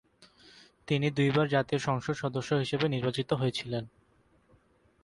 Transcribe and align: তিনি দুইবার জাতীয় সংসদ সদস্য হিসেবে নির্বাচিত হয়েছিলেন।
তিনি 0.87 1.07
দুইবার 1.09 1.45
জাতীয় 1.47 1.79
সংসদ 1.79 2.15
সদস্য 2.15 2.49
হিসেবে 2.53 2.85
নির্বাচিত 2.87 3.29
হয়েছিলেন। 3.33 3.83